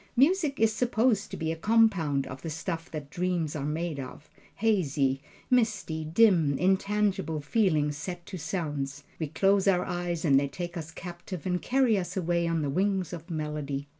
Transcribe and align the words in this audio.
Music 0.15 0.59
is 0.59 0.73
supposed 0.73 1.29
to 1.29 1.37
be 1.37 1.51
a 1.51 1.55
compound 1.55 2.25
of 2.25 2.41
the 2.41 2.49
stuff 2.49 2.89
that 2.89 3.11
dreams 3.11 3.55
are 3.55 3.67
made 3.67 3.99
of 3.99 4.31
hazy, 4.55 5.21
misty, 5.51 6.03
dim, 6.03 6.57
intangible 6.57 7.39
feelings 7.39 7.97
set 7.97 8.25
to 8.25 8.35
sounds 8.35 9.03
we 9.19 9.27
close 9.27 9.67
our 9.67 9.85
eyes 9.85 10.25
and 10.25 10.39
they 10.39 10.47
take 10.47 10.75
us 10.75 10.89
captive 10.89 11.45
and 11.45 11.61
carry 11.61 11.99
us 11.99 12.17
away 12.17 12.47
on 12.47 12.63
the 12.63 12.69
wings 12.71 13.13
of 13.13 13.29
melody. 13.29 13.87